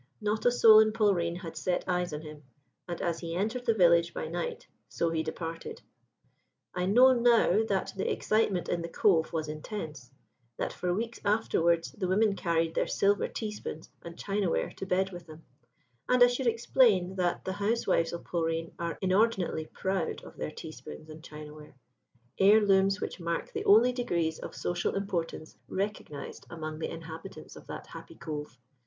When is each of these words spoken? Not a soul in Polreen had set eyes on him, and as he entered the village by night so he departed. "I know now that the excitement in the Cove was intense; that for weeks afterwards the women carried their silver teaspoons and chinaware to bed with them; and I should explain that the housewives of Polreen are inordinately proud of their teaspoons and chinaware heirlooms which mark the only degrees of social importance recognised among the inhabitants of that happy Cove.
Not 0.19 0.47
a 0.47 0.51
soul 0.51 0.79
in 0.79 0.93
Polreen 0.93 1.35
had 1.41 1.55
set 1.55 1.83
eyes 1.87 2.11
on 2.11 2.21
him, 2.21 2.41
and 2.87 2.99
as 3.03 3.19
he 3.19 3.35
entered 3.35 3.67
the 3.67 3.73
village 3.75 4.15
by 4.15 4.27
night 4.27 4.65
so 4.89 5.11
he 5.11 5.21
departed. 5.21 5.83
"I 6.73 6.87
know 6.87 7.13
now 7.13 7.63
that 7.65 7.93
the 7.95 8.11
excitement 8.11 8.67
in 8.67 8.81
the 8.81 8.89
Cove 8.89 9.31
was 9.31 9.47
intense; 9.47 10.11
that 10.57 10.73
for 10.73 10.91
weeks 10.91 11.19
afterwards 11.23 11.91
the 11.91 12.07
women 12.07 12.35
carried 12.35 12.73
their 12.73 12.87
silver 12.87 13.27
teaspoons 13.27 13.91
and 14.01 14.17
chinaware 14.17 14.71
to 14.77 14.87
bed 14.87 15.11
with 15.11 15.27
them; 15.27 15.45
and 16.09 16.23
I 16.23 16.27
should 16.29 16.47
explain 16.47 17.13
that 17.17 17.45
the 17.45 17.53
housewives 17.53 18.11
of 18.11 18.23
Polreen 18.23 18.71
are 18.79 18.97
inordinately 19.03 19.65
proud 19.67 20.23
of 20.23 20.35
their 20.35 20.49
teaspoons 20.49 21.11
and 21.11 21.23
chinaware 21.23 21.75
heirlooms 22.39 22.99
which 22.99 23.19
mark 23.19 23.51
the 23.53 23.65
only 23.65 23.93
degrees 23.93 24.39
of 24.39 24.55
social 24.55 24.95
importance 24.95 25.59
recognised 25.67 26.47
among 26.49 26.79
the 26.79 26.89
inhabitants 26.91 27.55
of 27.55 27.67
that 27.67 27.85
happy 27.85 28.15
Cove. 28.15 28.57